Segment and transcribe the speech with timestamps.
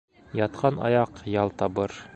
[0.45, 1.99] Ятҡан аяҡ ял табыр